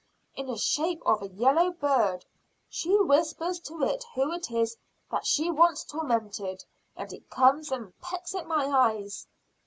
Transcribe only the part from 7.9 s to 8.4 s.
pecks